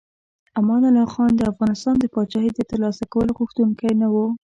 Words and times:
امان 0.59 0.81
الله 0.89 1.07
خان 1.13 1.31
د 1.35 1.41
افغانستان 1.51 1.95
د 1.99 2.05
پاچاهۍ 2.13 2.49
د 2.53 2.59
ترلاسه 2.69 3.03
کولو 3.13 3.31
غوښتونکی 3.39 3.89
نه 4.01 4.07
و. 4.13 4.15